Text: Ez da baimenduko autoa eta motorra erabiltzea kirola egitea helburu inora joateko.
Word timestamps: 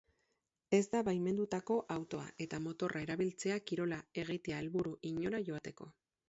Ez 0.75 0.85
da 0.93 1.01
baimenduko 1.09 1.77
autoa 1.95 2.25
eta 2.45 2.61
motorra 2.69 3.03
erabiltzea 3.09 3.59
kirola 3.73 4.01
egitea 4.23 4.63
helburu 4.63 4.95
inora 5.13 5.45
joateko. 5.53 5.93